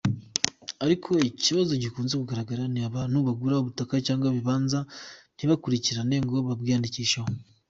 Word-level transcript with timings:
Ariko 0.85 1.09
ikibazo 1.29 1.71
gikunze 1.83 2.13
kugaragara 2.21 2.63
ni 2.73 2.79
abantu 2.89 3.17
bagura 3.27 3.55
ubutaka 3.61 3.93
cyangwa 4.05 4.25
ibibanza 4.31 4.79
ntibakurikirane 5.35 6.15
ngo 6.23 6.35
babwiyandikisheho. 6.47 7.29